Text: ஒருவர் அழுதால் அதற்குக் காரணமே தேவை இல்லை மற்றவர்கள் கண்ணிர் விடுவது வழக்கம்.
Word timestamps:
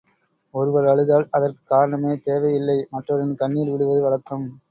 ஒருவர் 0.53 0.85
அழுதால் 0.85 1.27
அதற்குக் 1.31 1.67
காரணமே 1.67 2.17
தேவை 2.17 2.55
இல்லை 2.55 2.87
மற்றவர்கள் 2.89 3.35
கண்ணிர் 3.35 3.71
விடுவது 3.71 4.01
வழக்கம். 4.01 4.59